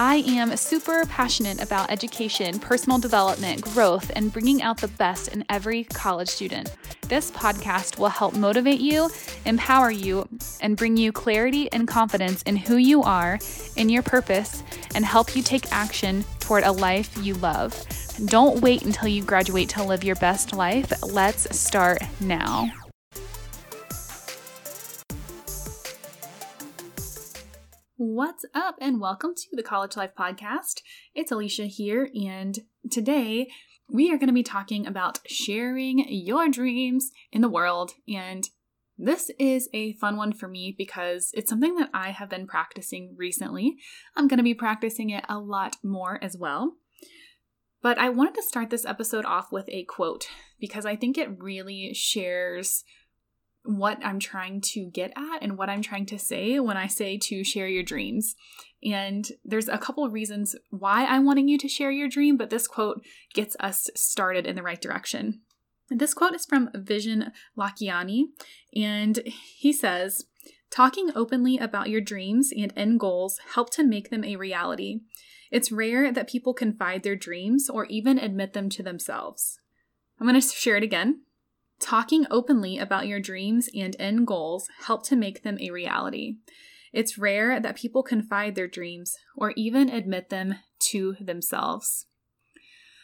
I 0.00 0.22
am 0.28 0.56
super 0.56 1.04
passionate 1.06 1.60
about 1.60 1.90
education, 1.90 2.60
personal 2.60 3.00
development, 3.00 3.62
growth, 3.62 4.12
and 4.14 4.32
bringing 4.32 4.62
out 4.62 4.80
the 4.80 4.86
best 4.86 5.26
in 5.26 5.44
every 5.50 5.82
college 5.82 6.28
student. 6.28 6.72
This 7.08 7.32
podcast 7.32 7.98
will 7.98 8.08
help 8.08 8.34
motivate 8.34 8.78
you, 8.78 9.10
empower 9.44 9.90
you, 9.90 10.28
and 10.60 10.76
bring 10.76 10.96
you 10.96 11.10
clarity 11.10 11.68
and 11.72 11.88
confidence 11.88 12.42
in 12.42 12.54
who 12.54 12.76
you 12.76 13.02
are, 13.02 13.40
in 13.74 13.88
your 13.88 14.04
purpose, 14.04 14.62
and 14.94 15.04
help 15.04 15.34
you 15.34 15.42
take 15.42 15.72
action 15.72 16.24
toward 16.38 16.62
a 16.62 16.70
life 16.70 17.10
you 17.20 17.34
love. 17.34 17.74
Don't 18.26 18.60
wait 18.60 18.82
until 18.82 19.08
you 19.08 19.24
graduate 19.24 19.68
to 19.70 19.82
live 19.82 20.04
your 20.04 20.14
best 20.16 20.52
life. 20.52 20.92
Let's 21.02 21.58
start 21.58 22.02
now. 22.20 22.70
What's 28.00 28.44
up, 28.54 28.76
and 28.80 29.00
welcome 29.00 29.34
to 29.34 29.48
the 29.54 29.62
College 29.64 29.96
Life 29.96 30.12
Podcast. 30.16 30.82
It's 31.16 31.32
Alicia 31.32 31.64
here, 31.64 32.08
and 32.14 32.56
today 32.92 33.48
we 33.88 34.12
are 34.12 34.16
going 34.16 34.28
to 34.28 34.32
be 34.32 34.44
talking 34.44 34.86
about 34.86 35.18
sharing 35.26 36.06
your 36.08 36.48
dreams 36.48 37.10
in 37.32 37.40
the 37.40 37.48
world. 37.48 37.94
And 38.06 38.48
this 38.96 39.32
is 39.40 39.68
a 39.74 39.94
fun 39.94 40.16
one 40.16 40.32
for 40.32 40.46
me 40.46 40.76
because 40.78 41.32
it's 41.34 41.50
something 41.50 41.74
that 41.74 41.90
I 41.92 42.10
have 42.10 42.30
been 42.30 42.46
practicing 42.46 43.16
recently. 43.18 43.78
I'm 44.14 44.28
going 44.28 44.38
to 44.38 44.44
be 44.44 44.54
practicing 44.54 45.10
it 45.10 45.24
a 45.28 45.40
lot 45.40 45.74
more 45.82 46.22
as 46.22 46.36
well. 46.36 46.74
But 47.82 47.98
I 47.98 48.10
wanted 48.10 48.36
to 48.36 48.42
start 48.44 48.70
this 48.70 48.86
episode 48.86 49.24
off 49.24 49.50
with 49.50 49.68
a 49.70 49.82
quote 49.82 50.28
because 50.60 50.86
I 50.86 50.94
think 50.94 51.18
it 51.18 51.42
really 51.42 51.92
shares 51.94 52.84
what 53.68 53.98
I'm 54.02 54.18
trying 54.18 54.62
to 54.62 54.86
get 54.86 55.12
at 55.14 55.42
and 55.42 55.58
what 55.58 55.68
I'm 55.68 55.82
trying 55.82 56.06
to 56.06 56.18
say 56.18 56.58
when 56.58 56.78
I 56.78 56.86
say 56.86 57.18
to 57.18 57.44
share 57.44 57.68
your 57.68 57.82
dreams. 57.82 58.34
And 58.82 59.28
there's 59.44 59.68
a 59.68 59.76
couple 59.76 60.04
of 60.04 60.14
reasons 60.14 60.56
why 60.70 61.04
I'm 61.04 61.26
wanting 61.26 61.48
you 61.48 61.58
to 61.58 61.68
share 61.68 61.90
your 61.90 62.08
dream, 62.08 62.38
but 62.38 62.48
this 62.48 62.66
quote 62.66 63.04
gets 63.34 63.56
us 63.60 63.90
started 63.94 64.46
in 64.46 64.56
the 64.56 64.62
right 64.62 64.80
direction. 64.80 65.42
This 65.90 66.14
quote 66.14 66.34
is 66.34 66.46
from 66.46 66.68
Vishen 66.68 67.30
Lakhiani, 67.58 68.28
and 68.74 69.20
he 69.26 69.72
says, 69.72 70.24
Talking 70.70 71.10
openly 71.14 71.58
about 71.58 71.90
your 71.90 72.00
dreams 72.00 72.50
and 72.56 72.72
end 72.74 73.00
goals 73.00 73.38
help 73.54 73.68
to 73.70 73.84
make 73.84 74.08
them 74.08 74.24
a 74.24 74.36
reality. 74.36 75.00
It's 75.50 75.72
rare 75.72 76.10
that 76.10 76.28
people 76.28 76.54
confide 76.54 77.02
their 77.02 77.16
dreams 77.16 77.68
or 77.68 77.84
even 77.86 78.18
admit 78.18 78.54
them 78.54 78.70
to 78.70 78.82
themselves. 78.82 79.58
I'm 80.18 80.26
going 80.26 80.40
to 80.40 80.46
share 80.46 80.76
it 80.76 80.82
again. 80.82 81.22
Talking 81.80 82.26
openly 82.30 82.78
about 82.78 83.06
your 83.06 83.20
dreams 83.20 83.68
and 83.74 83.94
end 83.98 84.26
goals 84.26 84.68
help 84.86 85.04
to 85.06 85.16
make 85.16 85.42
them 85.42 85.58
a 85.60 85.70
reality. 85.70 86.36
It's 86.92 87.18
rare 87.18 87.60
that 87.60 87.76
people 87.76 88.02
confide 88.02 88.54
their 88.54 88.66
dreams 88.66 89.16
or 89.36 89.52
even 89.56 89.88
admit 89.88 90.30
them 90.30 90.56
to 90.90 91.16
themselves. 91.20 92.06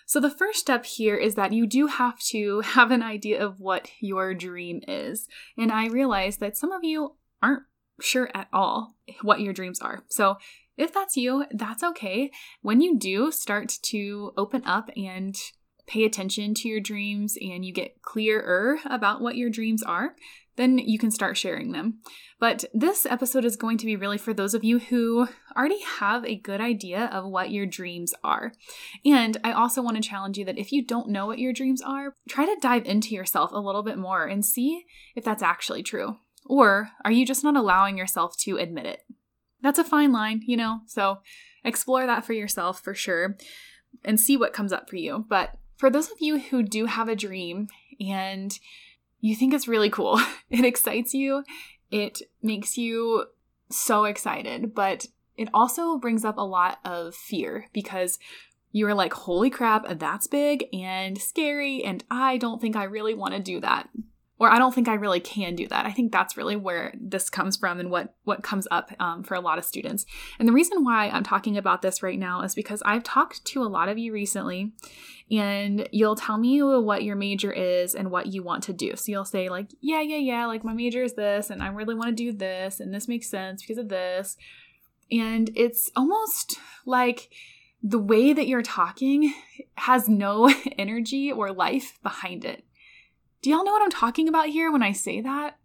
So, 0.07 0.21
the 0.21 0.31
first 0.31 0.61
step 0.61 0.85
here 0.85 1.17
is 1.17 1.35
that 1.35 1.53
you 1.53 1.67
do 1.67 1.87
have 1.87 2.19
to 2.31 2.61
have 2.61 2.91
an 2.91 3.03
idea 3.03 3.43
of 3.43 3.61
what 3.61 3.91
your 4.01 4.35
dream 4.35 4.83
is. 4.87 5.29
And 5.57 5.73
I 5.73 5.87
realize 5.87 6.39
that 6.39 6.57
some 6.57 6.73
of 6.73 6.85
you 6.85 7.15
aren't 7.43 7.63
sure 8.01 8.29
at 8.35 8.49
all 8.53 8.97
what 9.23 9.41
your 9.41 9.53
dreams 9.53 9.81
are. 9.81 10.05
So, 10.09 10.37
if 10.77 10.93
that's 10.93 11.17
you, 11.17 11.47
that's 11.53 11.85
okay. 11.85 12.33
When 12.61 12.81
you 12.81 12.99
do 12.99 13.31
start 13.31 13.79
to 13.83 14.33
open 14.37 14.63
up 14.65 14.91
and 14.97 15.37
pay 15.87 16.05
attention 16.05 16.55
to 16.55 16.69
your 16.69 16.81
dreams 16.81 17.37
and 17.41 17.65
you 17.65 17.73
get 17.73 18.03
clearer 18.03 18.79
about 18.87 19.21
what 19.21 19.37
your 19.37 19.51
dreams 19.51 19.83
are, 19.83 20.15
then 20.57 20.79
you 20.79 20.99
can 20.99 21.11
start 21.11 21.37
sharing 21.37 21.73
them. 21.73 21.99
But 22.39 22.65
this 22.73 23.07
episode 23.07 23.45
is 23.45 23.57
going 23.57 23.79
to 23.79 23.87
be 23.87 23.97
really 23.97 24.19
for 24.19 24.33
those 24.33 24.55
of 24.55 24.65
you 24.65 24.79
who 24.79 25.29
already 25.57 25.81
have 25.81 26.25
a 26.25 26.39
good 26.39 26.61
idea 26.61 27.07
of 27.07 27.25
what 27.25 27.51
your 27.51 27.67
dreams 27.67 28.15
are. 28.23 28.53
And 29.05 29.37
I 29.43 29.53
also 29.53 29.83
want 29.83 29.97
to 29.97 30.09
challenge 30.09 30.39
you 30.39 30.45
that 30.45 30.59
if 30.59 30.71
you 30.73 30.85
don't 30.85 31.09
know 31.09 31.27
what 31.27 31.39
your 31.39 31.53
dreams 31.53 31.83
are, 31.83 32.15
try 32.29 32.45
to 32.45 32.57
dive 32.61 32.87
into 32.87 33.15
yourself 33.15 33.51
a 33.53 33.59
little 33.59 33.83
bit 33.83 33.99
more 33.99 34.27
and 34.27 34.45
see 34.45 34.85
if 35.17 35.25
that's 35.25 35.43
actually 35.43 35.83
true. 35.83 36.19
Or 36.47 36.91
are 37.05 37.13
you 37.13 37.25
just 37.25 37.43
not 37.43 37.57
allowing 37.57 37.97
yourself 37.97 38.37
to 38.41 38.59
admit 38.59 38.87
it? 38.87 39.01
That's 39.63 39.79
a 39.79 39.85
fine 39.85 40.13
line, 40.13 40.43
you 40.47 40.57
know? 40.57 40.81
So 40.87 41.19
explore 41.65 42.07
that 42.07 42.25
for 42.25 42.35
yourself 42.35 42.81
for 42.81 42.95
sure 42.95 43.37
and 44.05 44.21
see 44.21 44.37
what 44.37 44.53
comes 44.53 44.73
up 44.73 44.91
for 44.91 44.97
you. 44.97 45.25
But 45.29 45.57
for 45.77 45.91
those 45.91 46.11
of 46.11 46.21
you 46.21 46.39
who 46.39 46.63
do 46.63 46.87
have 46.87 47.09
a 47.09 47.17
dream 47.17 47.69
and 48.01 48.59
you 49.21 49.35
think 49.35 49.55
it's 49.55 49.69
really 49.69 49.91
cool, 49.91 50.21
it 50.51 50.65
excites 50.65 51.15
you, 51.15 51.45
it 51.91 52.23
makes 52.43 52.77
you 52.77 53.27
so 53.71 54.05
excited, 54.05 54.75
but 54.75 55.07
it 55.37 55.49
also 55.53 55.97
brings 55.97 56.25
up 56.25 56.39
a 56.39 56.43
lot 56.43 56.79
of 56.85 57.15
fear 57.15 57.67
because 57.73 58.19
you 58.73 58.87
are 58.87 58.95
like, 58.95 59.13
holy 59.13 59.51
crap, 59.51 59.99
that's 59.99 60.27
big 60.27 60.67
and 60.73 61.17
scary, 61.21 61.85
and 61.85 62.03
I 62.11 62.39
don't 62.39 62.61
think 62.61 62.77
I 62.77 62.85
really 62.85 63.15
want 63.15 63.35
to 63.35 63.41
do 63.41 63.61
that 63.61 63.89
or 64.39 64.51
I 64.51 64.59
don't 64.59 64.75
think 64.75 64.89
I 64.89 64.95
really 64.95 65.21
can 65.21 65.55
do 65.55 65.69
that. 65.69 65.87
I 65.87 65.93
think 65.93 66.11
that's 66.11 66.37
really 66.37 66.57
where 66.57 66.93
this 67.01 67.31
comes 67.31 67.57
from 67.57 67.79
and 67.79 67.91
what 67.91 68.15
what 68.25 68.43
comes 68.43 68.67
up 68.71 68.91
um, 68.99 69.23
for 69.23 69.35
a 69.35 69.41
lot 69.41 69.59
of 69.59 69.65
students. 69.65 70.05
And 70.39 70.49
the 70.49 70.53
reason 70.53 70.83
why 70.83 71.09
I'm 71.09 71.23
talking 71.23 71.57
about 71.57 71.83
this 71.83 72.03
right 72.03 72.19
now 72.19 72.43
is 72.43 72.55
because 72.55 72.83
I've 72.85 73.05
talked 73.05 73.45
to 73.47 73.63
a 73.63 73.67
lot 73.67 73.89
of 73.89 73.97
you 73.97 74.13
recently, 74.13 74.73
and 75.31 75.89
you'll 75.93 76.17
tell 76.17 76.37
me 76.37 76.63
what 76.63 77.05
your 77.05 77.17
major 77.17 77.53
is 77.53 77.95
and 77.95 78.11
what 78.11 78.27
you 78.27 78.43
want 78.43 78.65
to 78.65 78.73
do. 78.73 78.97
So 78.97 79.13
you'll 79.13 79.25
say 79.25 79.49
like, 79.49 79.71
yeah, 79.81 80.01
yeah, 80.01 80.17
yeah, 80.17 80.47
like 80.47 80.65
my 80.65 80.75
major 80.75 81.03
is 81.03 81.15
this, 81.15 81.51
and 81.51 81.63
I 81.63 81.69
really 81.69 81.95
want 81.95 82.09
to 82.09 82.25
do 82.25 82.33
this, 82.33 82.81
and 82.81 82.93
this 82.93 83.09
makes 83.09 83.29
sense 83.29 83.63
because 83.63 83.79
of 83.79 83.89
this, 83.89 84.37
and 85.13 85.51
it's 85.55 85.93
almost 85.95 86.59
like 86.87 87.31
the 87.85 87.99
way 87.99 88.33
that 88.33 88.49
you're 88.49 88.63
talking 88.63 89.33
has 89.77 90.09
no 90.09 90.53
energy 90.79 91.31
or 91.31 91.53
life 91.53 91.99
behind 92.03 92.45
it. 92.45 92.65
Do 93.45 93.51
y'all 93.51 93.63
know 93.63 93.73
what 93.73 93.83
I'm 93.83 93.91
talking 93.91 94.27
about 94.27 94.49
here 94.49 94.73
when 94.73 94.83
I 94.83 94.93
say 94.93 95.21
that? 95.21 95.59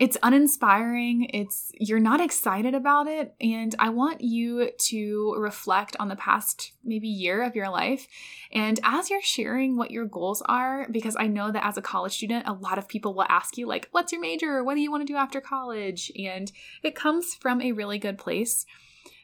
It's 0.00 0.18
uninspiring. 0.24 1.28
It's 1.32 1.70
you're 1.78 2.00
not 2.00 2.20
excited 2.20 2.74
about 2.74 3.06
it 3.06 3.36
and 3.40 3.72
I 3.78 3.90
want 3.90 4.20
you 4.20 4.70
to 4.76 5.36
reflect 5.38 5.94
on 6.00 6.08
the 6.08 6.16
past 6.16 6.72
maybe 6.82 7.06
year 7.06 7.44
of 7.44 7.54
your 7.54 7.68
life 7.68 8.08
and 8.52 8.80
as 8.82 9.10
you're 9.10 9.22
sharing 9.22 9.76
what 9.76 9.92
your 9.92 10.06
goals 10.06 10.42
are 10.46 10.88
because 10.90 11.14
I 11.16 11.28
know 11.28 11.52
that 11.52 11.64
as 11.64 11.78
a 11.78 11.82
college 11.82 12.16
student 12.16 12.48
a 12.48 12.52
lot 12.52 12.78
of 12.78 12.88
people 12.88 13.14
will 13.14 13.26
ask 13.28 13.56
you 13.56 13.68
like 13.68 13.86
what's 13.92 14.10
your 14.10 14.20
major? 14.20 14.64
What 14.64 14.74
do 14.74 14.80
you 14.80 14.90
want 14.90 15.06
to 15.06 15.12
do 15.12 15.16
after 15.16 15.40
college? 15.40 16.10
And 16.18 16.50
it 16.82 16.96
comes 16.96 17.36
from 17.36 17.62
a 17.62 17.70
really 17.70 18.00
good 18.00 18.18
place. 18.18 18.66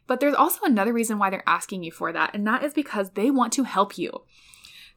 But 0.07 0.21
there's 0.21 0.37
also 0.37 0.61
another 0.63 0.93
reason 0.93 1.19
why 1.19 1.31
they're 1.31 1.43
asking 1.45 1.83
you 1.83 1.91
for 1.91 2.13
that 2.13 2.35
and 2.35 2.47
that 2.47 2.63
is 2.63 2.73
because 2.73 3.11
they 3.11 3.33
want 3.33 3.53
to 3.55 3.65
help 3.65 3.99
you. 3.99 4.13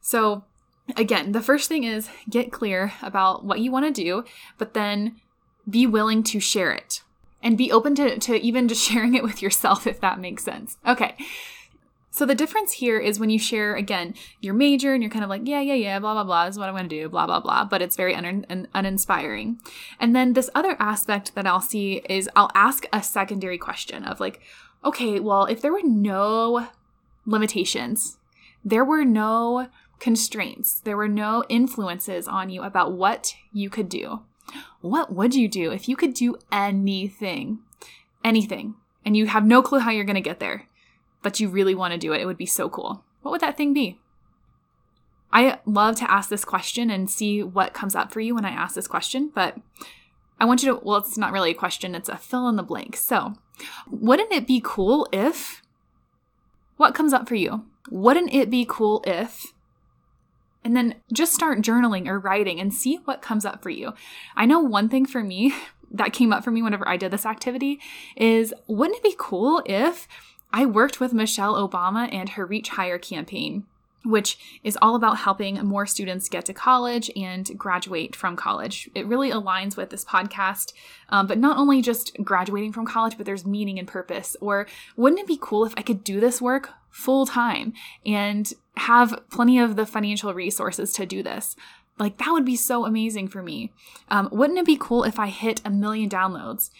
So 0.00 0.44
again, 0.96 1.32
the 1.32 1.42
first 1.42 1.68
thing 1.68 1.84
is 1.84 2.08
get 2.28 2.52
clear 2.52 2.92
about 3.02 3.44
what 3.44 3.60
you 3.60 3.70
want 3.70 3.86
to 3.86 4.02
do, 4.02 4.24
but 4.58 4.74
then 4.74 5.16
be 5.68 5.86
willing 5.86 6.22
to 6.22 6.40
share 6.40 6.72
it 6.72 7.02
and 7.42 7.58
be 7.58 7.72
open 7.72 7.94
to, 7.94 8.18
to 8.18 8.36
even 8.36 8.68
just 8.68 8.82
sharing 8.88 9.14
it 9.14 9.22
with 9.22 9.42
yourself 9.42 9.86
if 9.86 10.00
that 10.00 10.20
makes 10.20 10.44
sense. 10.44 10.76
Okay. 10.86 11.14
So 12.10 12.24
the 12.24 12.36
difference 12.36 12.74
here 12.74 13.00
is 13.00 13.18
when 13.18 13.28
you 13.28 13.40
share 13.40 13.74
again 13.74 14.14
your 14.40 14.54
major 14.54 14.94
and 14.94 15.02
you're 15.02 15.10
kind 15.10 15.24
of 15.24 15.30
like, 15.30 15.42
yeah, 15.46 15.60
yeah, 15.60 15.74
yeah, 15.74 15.98
blah, 15.98 16.14
blah, 16.14 16.22
blah, 16.22 16.46
is 16.46 16.56
what 16.56 16.68
I'm 16.68 16.74
going 16.76 16.88
to 16.88 17.02
do, 17.02 17.08
blah, 17.08 17.26
blah, 17.26 17.40
blah, 17.40 17.64
but 17.64 17.82
it's 17.82 17.96
very 17.96 18.14
un- 18.14 18.46
un- 18.48 18.68
uninspiring. 18.72 19.58
And 19.98 20.14
then 20.14 20.34
this 20.34 20.48
other 20.54 20.76
aspect 20.78 21.34
that 21.34 21.44
I'll 21.44 21.60
see 21.60 22.02
is 22.08 22.30
I'll 22.36 22.52
ask 22.54 22.86
a 22.92 23.02
secondary 23.02 23.58
question 23.58 24.04
of 24.04 24.20
like, 24.20 24.40
okay, 24.84 25.18
well, 25.18 25.46
if 25.46 25.60
there 25.60 25.72
were 25.72 25.82
no 25.82 26.68
limitations, 27.26 28.16
there 28.64 28.84
were 28.84 29.04
no 29.04 29.66
constraints. 29.98 30.80
There 30.80 30.96
were 30.96 31.08
no 31.08 31.44
influences 31.48 32.28
on 32.28 32.50
you 32.50 32.62
about 32.62 32.92
what 32.92 33.34
you 33.52 33.70
could 33.70 33.88
do. 33.88 34.22
What 34.80 35.12
would 35.12 35.34
you 35.34 35.48
do 35.48 35.72
if 35.72 35.88
you 35.88 35.96
could 35.96 36.14
do 36.14 36.36
anything? 36.52 37.60
Anything. 38.22 38.74
And 39.04 39.16
you 39.16 39.26
have 39.26 39.44
no 39.44 39.62
clue 39.62 39.80
how 39.80 39.90
you're 39.90 40.04
going 40.04 40.14
to 40.14 40.20
get 40.20 40.40
there, 40.40 40.66
but 41.22 41.40
you 41.40 41.48
really 41.48 41.74
want 41.74 41.92
to 41.92 41.98
do 41.98 42.12
it. 42.12 42.20
It 42.20 42.26
would 42.26 42.36
be 42.36 42.46
so 42.46 42.68
cool. 42.68 43.04
What 43.22 43.32
would 43.32 43.40
that 43.40 43.56
thing 43.56 43.72
be? 43.72 43.98
I 45.32 45.58
love 45.66 45.96
to 45.96 46.10
ask 46.10 46.30
this 46.30 46.44
question 46.44 46.90
and 46.90 47.10
see 47.10 47.42
what 47.42 47.74
comes 47.74 47.96
up 47.96 48.12
for 48.12 48.20
you 48.20 48.34
when 48.34 48.44
I 48.44 48.50
ask 48.50 48.74
this 48.74 48.86
question, 48.86 49.32
but 49.34 49.56
I 50.38 50.44
want 50.44 50.62
you 50.62 50.74
to, 50.74 50.80
well, 50.84 50.98
it's 50.98 51.18
not 51.18 51.32
really 51.32 51.50
a 51.50 51.54
question, 51.54 51.94
it's 51.94 52.08
a 52.08 52.16
fill 52.16 52.48
in 52.48 52.56
the 52.56 52.62
blank. 52.62 52.96
So, 52.96 53.34
wouldn't 53.90 54.32
it 54.32 54.46
be 54.46 54.60
cool 54.62 55.08
if, 55.12 55.62
what 56.76 56.94
comes 56.94 57.12
up 57.12 57.28
for 57.28 57.34
you? 57.34 57.64
Wouldn't 57.90 58.32
it 58.32 58.48
be 58.48 58.64
cool 58.68 59.02
if 59.06 59.53
and 60.64 60.76
then 60.76 60.96
just 61.12 61.34
start 61.34 61.60
journaling 61.60 62.08
or 62.08 62.18
writing 62.18 62.58
and 62.58 62.72
see 62.72 62.96
what 63.04 63.22
comes 63.22 63.44
up 63.44 63.62
for 63.62 63.70
you. 63.70 63.92
I 64.34 64.46
know 64.46 64.60
one 64.60 64.88
thing 64.88 65.06
for 65.06 65.22
me 65.22 65.54
that 65.90 66.12
came 66.12 66.32
up 66.32 66.42
for 66.42 66.50
me 66.50 66.62
whenever 66.62 66.88
I 66.88 66.96
did 66.96 67.12
this 67.12 67.26
activity 67.26 67.78
is 68.16 68.52
wouldn't 68.66 68.98
it 68.98 69.02
be 69.02 69.14
cool 69.16 69.62
if 69.66 70.08
I 70.52 70.66
worked 70.66 70.98
with 70.98 71.12
Michelle 71.12 71.68
Obama 71.68 72.12
and 72.12 72.30
her 72.30 72.46
Reach 72.46 72.70
Higher 72.70 72.98
campaign? 72.98 73.64
Which 74.04 74.60
is 74.62 74.78
all 74.80 74.94
about 74.94 75.18
helping 75.18 75.56
more 75.64 75.86
students 75.86 76.28
get 76.28 76.44
to 76.46 76.54
college 76.54 77.10
and 77.16 77.58
graduate 77.58 78.14
from 78.14 78.36
college. 78.36 78.88
It 78.94 79.06
really 79.06 79.30
aligns 79.30 79.76
with 79.76 79.90
this 79.90 80.04
podcast, 80.04 80.72
um, 81.08 81.26
but 81.26 81.38
not 81.38 81.56
only 81.56 81.82
just 81.82 82.16
graduating 82.22 82.72
from 82.72 82.86
college, 82.86 83.16
but 83.16 83.26
there's 83.26 83.46
meaning 83.46 83.78
and 83.78 83.88
purpose. 83.88 84.36
Or 84.40 84.66
wouldn't 84.96 85.20
it 85.20 85.26
be 85.26 85.38
cool 85.40 85.64
if 85.64 85.74
I 85.76 85.82
could 85.82 86.04
do 86.04 86.20
this 86.20 86.40
work 86.40 86.70
full 86.90 87.26
time 87.26 87.72
and 88.04 88.52
have 88.76 89.20
plenty 89.30 89.58
of 89.58 89.76
the 89.76 89.86
financial 89.86 90.34
resources 90.34 90.92
to 90.94 91.06
do 91.06 91.22
this? 91.22 91.56
Like, 91.98 92.18
that 92.18 92.30
would 92.32 92.44
be 92.44 92.56
so 92.56 92.84
amazing 92.84 93.28
for 93.28 93.42
me. 93.42 93.72
Um, 94.08 94.28
wouldn't 94.32 94.58
it 94.58 94.66
be 94.66 94.76
cool 94.78 95.04
if 95.04 95.18
I 95.18 95.28
hit 95.28 95.60
a 95.64 95.70
million 95.70 96.10
downloads? 96.10 96.70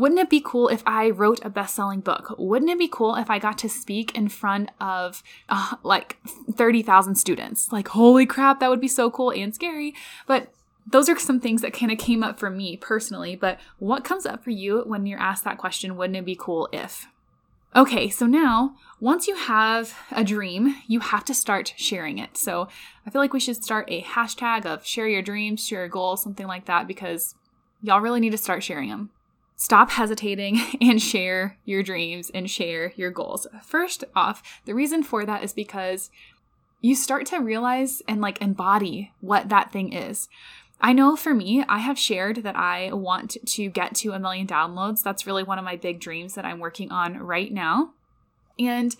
Wouldn't 0.00 0.18
it 0.18 0.30
be 0.30 0.40
cool 0.42 0.68
if 0.68 0.82
I 0.86 1.10
wrote 1.10 1.44
a 1.44 1.50
best 1.50 1.74
selling 1.74 2.00
book? 2.00 2.34
Wouldn't 2.38 2.70
it 2.70 2.78
be 2.78 2.88
cool 2.88 3.16
if 3.16 3.28
I 3.28 3.38
got 3.38 3.58
to 3.58 3.68
speak 3.68 4.16
in 4.16 4.30
front 4.30 4.70
of 4.80 5.22
uh, 5.50 5.76
like 5.82 6.16
30,000 6.50 7.16
students? 7.16 7.70
Like, 7.70 7.88
holy 7.88 8.24
crap, 8.24 8.60
that 8.60 8.70
would 8.70 8.80
be 8.80 8.88
so 8.88 9.10
cool 9.10 9.30
and 9.30 9.54
scary. 9.54 9.94
But 10.26 10.54
those 10.86 11.10
are 11.10 11.18
some 11.18 11.38
things 11.38 11.60
that 11.60 11.74
kind 11.74 11.92
of 11.92 11.98
came 11.98 12.22
up 12.22 12.38
for 12.38 12.48
me 12.48 12.78
personally. 12.78 13.36
But 13.36 13.60
what 13.78 14.02
comes 14.02 14.24
up 14.24 14.42
for 14.42 14.48
you 14.48 14.84
when 14.86 15.04
you're 15.04 15.20
asked 15.20 15.44
that 15.44 15.58
question? 15.58 15.98
Wouldn't 15.98 16.16
it 16.16 16.24
be 16.24 16.34
cool 16.34 16.70
if? 16.72 17.06
Okay, 17.76 18.08
so 18.08 18.24
now 18.24 18.76
once 19.00 19.28
you 19.28 19.36
have 19.36 19.94
a 20.12 20.24
dream, 20.24 20.76
you 20.86 21.00
have 21.00 21.26
to 21.26 21.34
start 21.34 21.74
sharing 21.76 22.16
it. 22.16 22.38
So 22.38 22.68
I 23.06 23.10
feel 23.10 23.20
like 23.20 23.34
we 23.34 23.38
should 23.38 23.62
start 23.62 23.84
a 23.90 24.00
hashtag 24.00 24.64
of 24.64 24.86
share 24.86 25.08
your 25.08 25.20
dreams, 25.20 25.66
share 25.66 25.80
your 25.80 25.88
goals, 25.88 26.22
something 26.22 26.46
like 26.46 26.64
that, 26.64 26.88
because 26.88 27.34
y'all 27.82 28.00
really 28.00 28.20
need 28.20 28.30
to 28.30 28.38
start 28.38 28.62
sharing 28.62 28.88
them. 28.88 29.10
Stop 29.60 29.90
hesitating 29.90 30.58
and 30.80 31.02
share 31.02 31.58
your 31.66 31.82
dreams 31.82 32.30
and 32.32 32.50
share 32.50 32.94
your 32.96 33.10
goals. 33.10 33.46
First 33.62 34.04
off, 34.16 34.42
the 34.64 34.74
reason 34.74 35.02
for 35.02 35.26
that 35.26 35.44
is 35.44 35.52
because 35.52 36.10
you 36.80 36.94
start 36.94 37.26
to 37.26 37.40
realize 37.40 38.00
and 38.08 38.22
like 38.22 38.40
embody 38.40 39.12
what 39.20 39.50
that 39.50 39.70
thing 39.70 39.92
is. 39.92 40.30
I 40.80 40.94
know 40.94 41.14
for 41.14 41.34
me, 41.34 41.62
I 41.68 41.80
have 41.80 41.98
shared 41.98 42.36
that 42.36 42.56
I 42.56 42.90
want 42.94 43.36
to 43.44 43.68
get 43.68 43.94
to 43.96 44.12
a 44.12 44.18
million 44.18 44.46
downloads. 44.46 45.02
That's 45.02 45.26
really 45.26 45.42
one 45.42 45.58
of 45.58 45.64
my 45.66 45.76
big 45.76 46.00
dreams 46.00 46.36
that 46.36 46.46
I'm 46.46 46.58
working 46.58 46.90
on 46.90 47.18
right 47.18 47.52
now. 47.52 47.90
And 48.58 48.96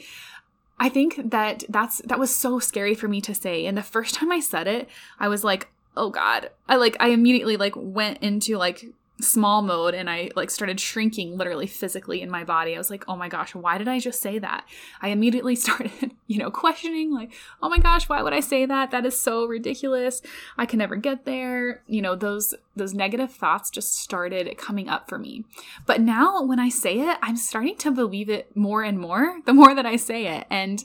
I 0.78 0.90
think 0.90 1.30
that 1.30 1.64
that's 1.70 2.02
that 2.02 2.18
was 2.18 2.36
so 2.36 2.58
scary 2.58 2.94
for 2.94 3.08
me 3.08 3.22
to 3.22 3.34
say. 3.34 3.64
And 3.64 3.78
the 3.78 3.82
first 3.82 4.14
time 4.14 4.30
I 4.30 4.40
said 4.40 4.66
it, 4.66 4.90
I 5.18 5.28
was 5.28 5.42
like, 5.42 5.68
"Oh 5.96 6.10
god." 6.10 6.50
I 6.68 6.76
like 6.76 6.98
I 7.00 7.08
immediately 7.08 7.56
like 7.56 7.72
went 7.76 8.18
into 8.18 8.58
like 8.58 8.84
small 9.20 9.62
mode 9.62 9.94
and 9.94 10.08
I 10.08 10.30
like 10.36 10.50
started 10.50 10.80
shrinking 10.80 11.36
literally 11.36 11.66
physically 11.66 12.22
in 12.22 12.30
my 12.30 12.44
body. 12.44 12.74
I 12.74 12.78
was 12.78 12.90
like, 12.90 13.04
"Oh 13.08 13.16
my 13.16 13.28
gosh, 13.28 13.54
why 13.54 13.78
did 13.78 13.88
I 13.88 13.98
just 13.98 14.20
say 14.20 14.38
that?" 14.38 14.64
I 15.00 15.08
immediately 15.08 15.54
started, 15.56 16.12
you 16.26 16.38
know, 16.38 16.50
questioning 16.50 17.12
like, 17.12 17.32
"Oh 17.62 17.68
my 17.68 17.78
gosh, 17.78 18.08
why 18.08 18.22
would 18.22 18.32
I 18.32 18.40
say 18.40 18.66
that? 18.66 18.90
That 18.90 19.06
is 19.06 19.18
so 19.18 19.46
ridiculous. 19.46 20.22
I 20.58 20.66
can 20.66 20.78
never 20.78 20.96
get 20.96 21.24
there." 21.24 21.82
You 21.86 22.02
know, 22.02 22.14
those 22.14 22.54
those 22.76 22.94
negative 22.94 23.32
thoughts 23.32 23.70
just 23.70 23.94
started 23.94 24.56
coming 24.56 24.88
up 24.88 25.08
for 25.08 25.18
me. 25.18 25.44
But 25.86 26.00
now 26.00 26.42
when 26.42 26.58
I 26.58 26.68
say 26.68 27.00
it, 27.00 27.18
I'm 27.22 27.36
starting 27.36 27.76
to 27.78 27.90
believe 27.90 28.30
it 28.30 28.56
more 28.56 28.82
and 28.82 28.98
more 28.98 29.40
the 29.44 29.54
more 29.54 29.74
that 29.74 29.86
I 29.86 29.96
say 29.96 30.26
it. 30.26 30.46
And 30.50 30.84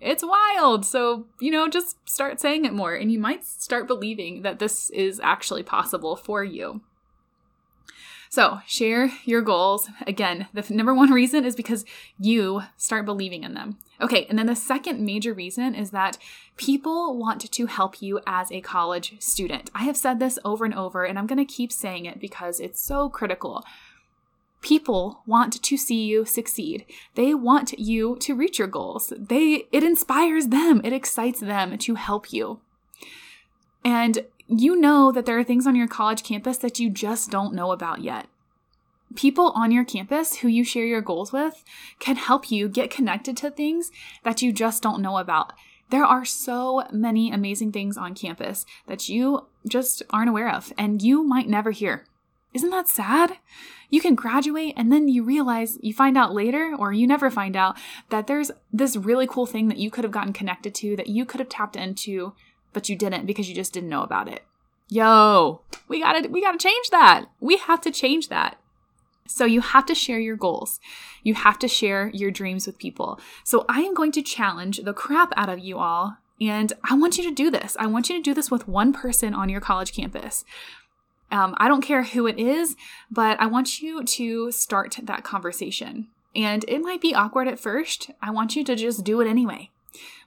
it's 0.00 0.24
wild. 0.24 0.84
So, 0.84 1.26
you 1.40 1.50
know, 1.50 1.68
just 1.68 1.96
start 2.08 2.40
saying 2.40 2.64
it 2.64 2.74
more 2.74 2.94
and 2.94 3.10
you 3.10 3.18
might 3.18 3.44
start 3.44 3.86
believing 3.86 4.42
that 4.42 4.58
this 4.58 4.90
is 4.90 5.18
actually 5.22 5.62
possible 5.62 6.14
for 6.14 6.44
you. 6.44 6.82
So, 8.34 8.58
share 8.66 9.12
your 9.24 9.42
goals. 9.42 9.88
Again, 10.08 10.48
the 10.52 10.66
number 10.74 10.92
one 10.92 11.12
reason 11.12 11.44
is 11.44 11.54
because 11.54 11.84
you 12.18 12.62
start 12.76 13.06
believing 13.06 13.44
in 13.44 13.54
them. 13.54 13.78
Okay, 14.00 14.26
and 14.28 14.36
then 14.36 14.46
the 14.46 14.56
second 14.56 14.98
major 14.98 15.32
reason 15.32 15.72
is 15.72 15.92
that 15.92 16.18
people 16.56 17.16
want 17.16 17.48
to 17.48 17.66
help 17.66 18.02
you 18.02 18.18
as 18.26 18.50
a 18.50 18.60
college 18.60 19.22
student. 19.22 19.70
I 19.72 19.84
have 19.84 19.96
said 19.96 20.18
this 20.18 20.36
over 20.44 20.64
and 20.64 20.74
over, 20.74 21.04
and 21.04 21.16
I'm 21.16 21.28
going 21.28 21.38
to 21.38 21.44
keep 21.44 21.70
saying 21.70 22.06
it 22.06 22.18
because 22.18 22.58
it's 22.58 22.80
so 22.80 23.08
critical. 23.08 23.62
People 24.62 25.22
want 25.26 25.62
to 25.62 25.76
see 25.76 26.04
you 26.04 26.24
succeed. 26.24 26.86
They 27.14 27.34
want 27.34 27.78
you 27.78 28.16
to 28.16 28.34
reach 28.34 28.58
your 28.58 28.66
goals. 28.66 29.12
They 29.16 29.68
it 29.70 29.84
inspires 29.84 30.48
them. 30.48 30.80
It 30.82 30.92
excites 30.92 31.38
them 31.38 31.78
to 31.78 31.94
help 31.94 32.32
you. 32.32 32.58
And 33.84 34.24
you 34.48 34.76
know 34.76 35.10
that 35.12 35.26
there 35.26 35.38
are 35.38 35.44
things 35.44 35.66
on 35.66 35.76
your 35.76 35.88
college 35.88 36.22
campus 36.22 36.58
that 36.58 36.78
you 36.78 36.90
just 36.90 37.30
don't 37.30 37.54
know 37.54 37.72
about 37.72 38.02
yet. 38.02 38.26
People 39.14 39.52
on 39.54 39.70
your 39.70 39.84
campus 39.84 40.36
who 40.36 40.48
you 40.48 40.64
share 40.64 40.86
your 40.86 41.00
goals 41.00 41.32
with 41.32 41.64
can 41.98 42.16
help 42.16 42.50
you 42.50 42.68
get 42.68 42.90
connected 42.90 43.36
to 43.38 43.50
things 43.50 43.90
that 44.24 44.42
you 44.42 44.52
just 44.52 44.82
don't 44.82 45.02
know 45.02 45.18
about. 45.18 45.52
There 45.90 46.04
are 46.04 46.24
so 46.24 46.84
many 46.90 47.30
amazing 47.30 47.70
things 47.72 47.96
on 47.96 48.14
campus 48.14 48.66
that 48.86 49.08
you 49.08 49.46
just 49.68 50.02
aren't 50.10 50.30
aware 50.30 50.52
of 50.52 50.72
and 50.76 51.00
you 51.00 51.22
might 51.22 51.48
never 51.48 51.70
hear. 51.70 52.04
Isn't 52.52 52.70
that 52.70 52.88
sad? 52.88 53.38
You 53.90 54.00
can 54.00 54.14
graduate 54.14 54.74
and 54.76 54.92
then 54.92 55.08
you 55.08 55.22
realize, 55.22 55.78
you 55.82 55.92
find 55.92 56.16
out 56.16 56.34
later, 56.34 56.74
or 56.76 56.92
you 56.92 57.06
never 57.06 57.30
find 57.30 57.56
out, 57.56 57.76
that 58.10 58.26
there's 58.26 58.50
this 58.72 58.96
really 58.96 59.26
cool 59.26 59.46
thing 59.46 59.68
that 59.68 59.78
you 59.78 59.90
could 59.90 60.04
have 60.04 60.12
gotten 60.12 60.32
connected 60.32 60.74
to, 60.76 60.96
that 60.96 61.08
you 61.08 61.24
could 61.24 61.40
have 61.40 61.48
tapped 61.48 61.76
into 61.76 62.32
but 62.74 62.90
you 62.90 62.96
didn't 62.96 63.24
because 63.24 63.48
you 63.48 63.54
just 63.54 63.72
didn't 63.72 63.88
know 63.88 64.02
about 64.02 64.28
it. 64.28 64.44
Yo, 64.90 65.62
we 65.88 66.00
gotta 66.00 66.28
we 66.28 66.42
gotta 66.42 66.58
change 66.58 66.90
that. 66.90 67.24
We 67.40 67.56
have 67.56 67.80
to 67.82 67.90
change 67.90 68.28
that. 68.28 68.58
So 69.26 69.46
you 69.46 69.62
have 69.62 69.86
to 69.86 69.94
share 69.94 70.20
your 70.20 70.36
goals. 70.36 70.80
You 71.22 71.32
have 71.32 71.58
to 71.60 71.68
share 71.68 72.10
your 72.12 72.30
dreams 72.30 72.66
with 72.66 72.78
people. 72.78 73.18
So 73.42 73.64
I 73.70 73.80
am 73.80 73.94
going 73.94 74.12
to 74.12 74.22
challenge 74.22 74.80
the 74.84 74.92
crap 74.92 75.32
out 75.36 75.48
of 75.48 75.58
you 75.58 75.78
all 75.78 76.18
and 76.40 76.72
I 76.88 76.94
want 76.94 77.16
you 77.16 77.24
to 77.24 77.34
do 77.34 77.50
this. 77.50 77.76
I 77.78 77.86
want 77.86 78.10
you 78.10 78.16
to 78.16 78.22
do 78.22 78.34
this 78.34 78.50
with 78.50 78.68
one 78.68 78.92
person 78.92 79.34
on 79.34 79.48
your 79.48 79.60
college 79.60 79.94
campus. 79.94 80.44
Um, 81.30 81.54
I 81.58 81.68
don't 81.68 81.80
care 81.80 82.02
who 82.02 82.26
it 82.26 82.38
is, 82.38 82.76
but 83.10 83.40
I 83.40 83.46
want 83.46 83.80
you 83.80 84.04
to 84.04 84.52
start 84.52 84.98
that 85.02 85.24
conversation. 85.24 86.08
And 86.36 86.64
it 86.68 86.80
might 86.80 87.00
be 87.00 87.14
awkward 87.14 87.48
at 87.48 87.60
first. 87.60 88.10
I 88.20 88.30
want 88.30 88.56
you 88.56 88.64
to 88.64 88.76
just 88.76 89.04
do 89.04 89.20
it 89.20 89.28
anyway. 89.28 89.70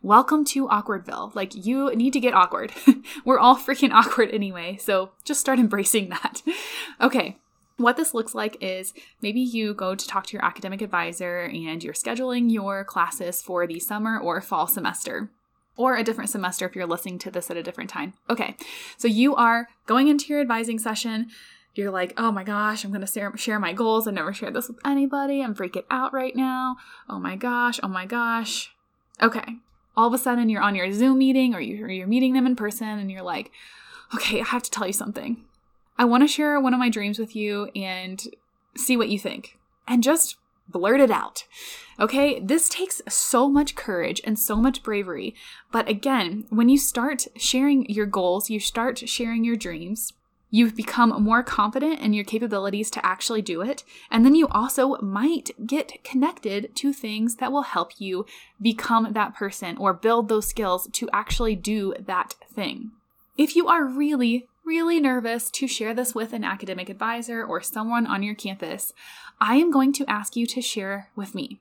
Welcome 0.01 0.45
to 0.45 0.67
Awkwardville. 0.67 1.35
Like, 1.35 1.53
you 1.53 1.93
need 1.95 2.13
to 2.13 2.19
get 2.19 2.33
awkward. 2.33 2.71
We're 3.25 3.39
all 3.39 3.55
freaking 3.55 3.91
awkward 3.91 4.29
anyway, 4.31 4.77
so 4.77 5.11
just 5.23 5.39
start 5.39 5.59
embracing 5.59 6.09
that. 6.09 6.41
okay, 7.01 7.37
what 7.77 7.95
this 7.95 8.13
looks 8.13 8.33
like 8.33 8.57
is 8.59 8.93
maybe 9.21 9.39
you 9.39 9.73
go 9.73 9.95
to 9.95 10.07
talk 10.07 10.25
to 10.27 10.33
your 10.33 10.43
academic 10.43 10.81
advisor 10.81 11.41
and 11.43 11.83
you're 11.83 11.93
scheduling 11.93 12.51
your 12.51 12.83
classes 12.83 13.41
for 13.41 13.67
the 13.67 13.79
summer 13.79 14.19
or 14.19 14.41
fall 14.41 14.67
semester 14.67 15.29
or 15.75 15.95
a 15.95 16.03
different 16.03 16.29
semester 16.29 16.65
if 16.65 16.75
you're 16.75 16.87
listening 16.87 17.19
to 17.19 17.31
this 17.31 17.51
at 17.51 17.57
a 17.57 17.63
different 17.63 17.89
time. 17.89 18.13
Okay, 18.29 18.55
so 18.97 19.07
you 19.07 19.35
are 19.35 19.67
going 19.85 20.07
into 20.07 20.27
your 20.27 20.41
advising 20.41 20.79
session. 20.79 21.27
You're 21.75 21.91
like, 21.91 22.13
oh 22.17 22.31
my 22.31 22.43
gosh, 22.43 22.83
I'm 22.83 22.91
gonna 22.91 23.07
share 23.37 23.59
my 23.59 23.73
goals. 23.73 24.07
I've 24.07 24.15
never 24.15 24.33
shared 24.33 24.55
this 24.55 24.67
with 24.67 24.79
anybody. 24.83 25.43
I'm 25.43 25.53
freaking 25.53 25.85
out 25.91 26.11
right 26.13 26.35
now. 26.35 26.77
Oh 27.07 27.19
my 27.19 27.35
gosh, 27.35 27.79
oh 27.83 27.87
my 27.87 28.07
gosh. 28.07 28.75
Okay. 29.21 29.57
All 29.95 30.07
of 30.07 30.13
a 30.13 30.17
sudden, 30.17 30.49
you're 30.49 30.61
on 30.61 30.75
your 30.75 30.91
Zoom 30.91 31.17
meeting 31.17 31.55
or 31.55 31.59
you're 31.59 32.07
meeting 32.07 32.33
them 32.33 32.45
in 32.45 32.55
person 32.55 32.87
and 32.87 33.09
you're 33.11 33.23
like, 33.23 33.51
okay, 34.13 34.41
I 34.41 34.45
have 34.45 34.63
to 34.63 34.71
tell 34.71 34.87
you 34.87 34.93
something. 34.93 35.43
I 35.97 36.05
want 36.05 36.23
to 36.23 36.27
share 36.27 36.59
one 36.59 36.73
of 36.73 36.79
my 36.79 36.89
dreams 36.89 37.17
with 37.17 37.35
you 37.35 37.71
and 37.75 38.23
see 38.75 38.95
what 38.95 39.09
you 39.09 39.17
think. 39.17 39.57
And 39.87 40.03
just 40.03 40.37
blurt 40.69 40.99
it 40.99 41.09
out. 41.09 41.45
Okay, 41.99 42.39
this 42.39 42.69
takes 42.69 43.01
so 43.07 43.49
much 43.49 43.75
courage 43.75 44.21
and 44.23 44.37
so 44.37 44.57
much 44.57 44.83
bravery. 44.83 45.33
But 45.71 45.89
again, 45.89 46.45
when 46.49 46.69
you 46.69 46.77
start 46.77 47.25
sharing 47.35 47.89
your 47.89 48.05
goals, 48.05 48.49
you 48.49 48.59
start 48.59 49.09
sharing 49.09 49.43
your 49.43 49.55
dreams, 49.55 50.13
you 50.49 50.71
become 50.71 51.21
more 51.21 51.43
confident 51.43 51.99
in 51.99 52.13
your 52.13 52.23
capabilities 52.23 52.89
to 52.91 53.05
actually 53.05 53.41
do 53.41 53.61
it. 53.61 53.83
And 54.09 54.25
then 54.25 54.35
you 54.35 54.47
also 54.47 54.97
might 55.01 55.51
get 55.65 56.03
connected 56.03 56.75
to 56.75 56.93
things 56.93 57.35
that 57.35 57.51
will 57.51 57.63
help 57.63 57.99
you 57.99 58.25
become 58.61 59.13
that 59.13 59.35
person 59.35 59.77
or 59.77 59.93
build 59.93 60.29
those 60.29 60.47
skills 60.47 60.87
to 60.93 61.09
actually 61.11 61.55
do 61.55 61.93
that 61.99 62.35
thing. 62.49 62.91
If 63.37 63.55
you 63.55 63.67
are 63.67 63.85
really, 63.85 64.47
really 64.65 64.99
nervous 64.99 65.51
to 65.51 65.67
share 65.67 65.93
this 65.93 66.15
with 66.15 66.33
an 66.33 66.43
academic 66.43 66.89
advisor 66.89 67.43
or 67.43 67.61
someone 67.61 68.07
on 68.07 68.23
your 68.23 68.35
campus, 68.35 68.93
I 69.39 69.57
am 69.57 69.69
going 69.69 69.93
to 69.93 70.09
ask 70.09 70.35
you 70.35 70.47
to 70.47 70.61
share 70.61 71.09
with 71.15 71.35
me. 71.35 71.59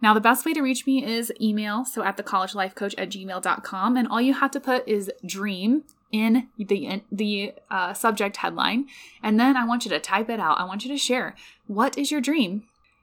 Now, 0.00 0.12
the 0.12 0.20
best 0.20 0.44
way 0.44 0.52
to 0.52 0.60
reach 0.60 0.86
me 0.86 1.04
is 1.04 1.32
email, 1.40 1.84
so 1.84 2.02
at 2.02 2.16
thecollegelifecoach 2.16 2.94
at 2.98 3.10
gmail.com, 3.10 3.96
and 3.96 4.08
all 4.08 4.20
you 4.20 4.34
have 4.34 4.50
to 4.50 4.60
put 4.60 4.86
is 4.86 5.10
dream 5.24 5.84
in 6.14 6.46
the 6.56 6.86
in 6.86 7.02
the 7.10 7.52
uh, 7.72 7.92
subject 7.92 8.36
headline, 8.36 8.86
and 9.20 9.38
then 9.38 9.56
I 9.56 9.64
want 9.64 9.84
you 9.84 9.90
to 9.90 9.98
type 9.98 10.30
it 10.30 10.38
out. 10.38 10.60
I 10.60 10.64
want 10.64 10.84
you 10.84 10.90
to 10.92 10.96
share 10.96 11.34
what 11.66 11.98
is 11.98 12.12
your 12.12 12.20
dream, 12.20 12.62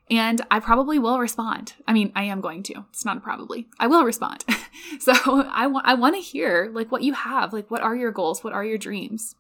and 0.10 0.42
I 0.50 0.62
probably 0.62 0.98
will 0.98 1.20
respond. 1.20 1.74
I 1.86 1.92
mean, 1.92 2.14
I 2.16 2.24
am 2.24 2.40
going 2.40 2.64
to. 2.64 2.86
It's 2.90 3.04
not 3.04 3.22
probably. 3.22 3.68
I 3.78 3.88
will 3.88 4.06
respond. 4.06 4.46
so 5.00 5.12
I 5.52 5.68
want 5.68 5.86
I 5.86 5.94
want 5.94 6.16
to 6.16 6.22
hear 6.22 6.72
like 6.74 6.90
what 6.90 7.04
you 7.04 7.12
have. 7.12 7.52
Like, 7.52 7.70
what 7.70 7.82
are 7.82 7.98
your 7.98 8.12
goals? 8.12 8.46
What 8.46 8.54
are 8.54 8.64
your 8.64 8.78
dreams? 8.78 9.36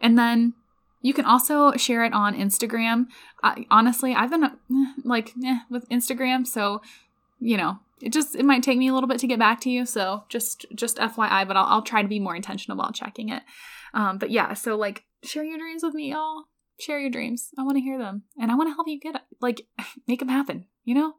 And 0.00 0.18
then 0.18 0.54
you 1.02 1.12
can 1.12 1.26
also 1.26 1.72
share 1.72 2.02
it 2.02 2.14
on 2.14 2.34
Instagram. 2.34 3.08
honestly, 3.70 4.14
I've 4.14 4.30
been 4.30 4.52
like 5.04 5.34
eh, 5.44 5.58
with 5.68 5.86
Instagram, 5.90 6.46
so 6.46 6.80
you 7.40 7.58
know 7.58 7.78
it 8.00 8.12
just 8.12 8.34
it 8.34 8.44
might 8.44 8.62
take 8.62 8.78
me 8.78 8.88
a 8.88 8.94
little 8.94 9.08
bit 9.08 9.18
to 9.20 9.26
get 9.26 9.38
back 9.38 9.60
to 9.60 9.70
you 9.70 9.86
so 9.86 10.24
just 10.28 10.66
just 10.74 10.98
fyi 10.98 11.46
but 11.46 11.56
i'll, 11.56 11.66
I'll 11.66 11.82
try 11.82 12.02
to 12.02 12.08
be 12.08 12.20
more 12.20 12.36
intentional 12.36 12.78
about 12.78 12.94
checking 12.94 13.28
it. 13.30 13.42
Um 13.94 14.18
but 14.18 14.30
yeah 14.30 14.54
so 14.54 14.76
like 14.76 15.04
share 15.22 15.44
your 15.44 15.58
dreams 15.58 15.82
with 15.82 15.94
me 15.94 16.10
y'all. 16.10 16.44
Share 16.78 17.00
your 17.00 17.10
dreams. 17.10 17.50
I 17.58 17.62
want 17.62 17.76
to 17.76 17.82
hear 17.82 17.98
them 17.98 18.24
and 18.38 18.50
i 18.50 18.54
want 18.54 18.68
to 18.68 18.74
help 18.74 18.88
you 18.88 19.00
get 19.00 19.22
like 19.40 19.62
make 20.06 20.20
them 20.20 20.28
happen 20.28 20.66
you 20.84 20.94
know? 20.94 21.14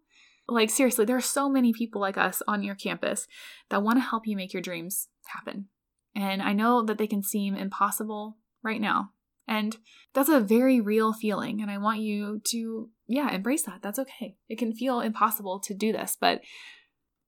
Like 0.49 0.69
seriously 0.69 1.03
there 1.03 1.17
are 1.17 1.21
so 1.21 1.49
many 1.49 1.73
people 1.73 1.99
like 1.99 2.17
us 2.17 2.41
on 2.47 2.63
your 2.63 2.75
campus 2.75 3.27
that 3.69 3.83
want 3.83 3.97
to 3.97 4.09
help 4.09 4.25
you 4.25 4.37
make 4.37 4.53
your 4.53 4.61
dreams 4.61 5.09
happen 5.25 5.67
and 6.15 6.41
i 6.41 6.53
know 6.53 6.81
that 6.83 6.97
they 6.97 7.07
can 7.07 7.21
seem 7.21 7.53
impossible 7.53 8.37
right 8.63 8.79
now 8.79 9.11
and 9.47 9.77
that's 10.13 10.29
a 10.29 10.39
very 10.39 10.81
real 10.81 11.13
feeling. 11.13 11.61
And 11.61 11.71
I 11.71 11.77
want 11.77 11.99
you 11.99 12.41
to, 12.49 12.89
yeah, 13.07 13.33
embrace 13.33 13.63
that. 13.63 13.81
That's 13.81 13.99
okay. 13.99 14.35
It 14.49 14.57
can 14.57 14.73
feel 14.73 14.99
impossible 14.99 15.59
to 15.61 15.73
do 15.73 15.91
this, 15.91 16.17
but 16.19 16.41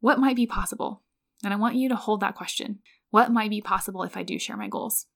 what 0.01 0.19
might 0.19 0.35
be 0.35 0.45
possible? 0.45 1.03
And 1.43 1.53
I 1.53 1.57
want 1.57 1.75
you 1.75 1.89
to 1.89 1.95
hold 1.95 2.19
that 2.21 2.35
question. 2.35 2.79
What 3.11 3.31
might 3.31 3.49
be 3.49 3.61
possible 3.61 4.03
if 4.03 4.15
I 4.17 4.23
do 4.23 4.37
share 4.37 4.57
my 4.57 4.67
goals? 4.67 5.07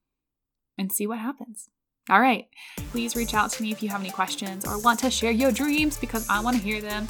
And 0.77 0.91
see 0.91 1.05
what 1.05 1.20
happens. 1.20 1.70
All 2.10 2.20
right. 2.20 2.48
Please 2.91 3.15
reach 3.15 3.34
out 3.34 3.51
to 3.51 3.63
me 3.63 3.72
if 3.72 3.84
you 3.84 3.89
have 3.89 4.01
any 4.01 4.10
questions 4.10 4.65
or 4.65 4.82
want 4.82 5.00
to 5.00 5.12
share 5.12 5.32
your 5.32 5.51
dreams 5.51 5.98
because 5.98 6.27
I 6.29 6.41
want 6.41 6.58
to 6.58 6.63
hear 6.63 6.82
them. 6.82 7.08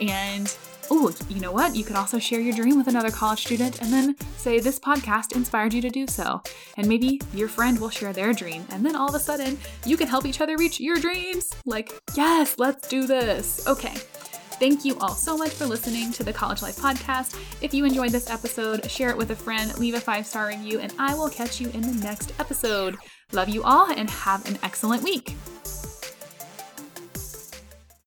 And 0.00 0.54
oh, 0.90 1.14
you 1.28 1.40
know 1.40 1.52
what? 1.52 1.74
You 1.74 1.84
could 1.84 1.96
also 1.96 2.18
share 2.18 2.40
your 2.40 2.54
dream 2.54 2.76
with 2.76 2.88
another 2.88 3.10
college 3.10 3.40
student 3.46 3.80
and 3.80 3.92
then 3.92 4.16
say 4.36 4.60
this 4.60 4.78
podcast 4.78 5.34
inspired 5.34 5.74
you 5.74 5.80
to 5.82 5.90
do 5.90 6.06
so. 6.06 6.42
And 6.76 6.88
maybe 6.88 7.20
your 7.34 7.48
friend 7.48 7.78
will 7.78 7.90
share 7.90 8.12
their 8.12 8.32
dream. 8.32 8.64
And 8.70 8.84
then 8.84 8.96
all 8.96 9.08
of 9.08 9.14
a 9.14 9.20
sudden, 9.20 9.58
you 9.84 9.96
can 9.96 10.08
help 10.08 10.26
each 10.26 10.40
other 10.40 10.56
reach 10.56 10.80
your 10.80 10.96
dreams. 10.96 11.50
Like, 11.64 11.92
yes, 12.14 12.56
let's 12.58 12.88
do 12.88 13.06
this. 13.06 13.66
Okay. 13.66 13.94
Thank 14.58 14.86
you 14.86 14.96
all 15.00 15.14
so 15.14 15.36
much 15.36 15.50
for 15.50 15.66
listening 15.66 16.12
to 16.12 16.24
the 16.24 16.32
College 16.32 16.62
Life 16.62 16.78
Podcast. 16.78 17.38
If 17.60 17.74
you 17.74 17.84
enjoyed 17.84 18.10
this 18.10 18.30
episode, 18.30 18.90
share 18.90 19.10
it 19.10 19.16
with 19.16 19.30
a 19.30 19.36
friend, 19.36 19.76
leave 19.78 19.94
a 19.94 20.00
five 20.00 20.26
star 20.26 20.48
review, 20.48 20.80
and 20.80 20.94
I 20.98 21.14
will 21.14 21.28
catch 21.28 21.60
you 21.60 21.68
in 21.70 21.82
the 21.82 22.02
next 22.02 22.32
episode. 22.40 22.96
Love 23.32 23.50
you 23.50 23.62
all 23.64 23.90
and 23.90 24.08
have 24.08 24.48
an 24.48 24.58
excellent 24.62 25.02
week. 25.02 25.36